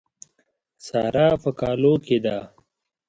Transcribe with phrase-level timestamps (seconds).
[0.85, 2.37] سارا په کالو کې ده.